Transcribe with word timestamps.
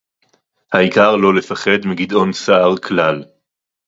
העיקר 0.73 1.15
לא 1.15 1.33
לפחד 1.33 1.79
מגדעון 1.85 2.33
סער 2.33 2.77
כלל 2.77 3.23